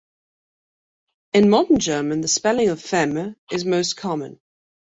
In 1.33 1.47
Modern 1.51 1.77
German, 1.77 2.21
the 2.21 2.27
spelling 2.27 2.69
of 2.69 2.81
"Feme" 2.81 3.35
is 3.51 3.65
most 3.65 3.97
common. 3.97 4.39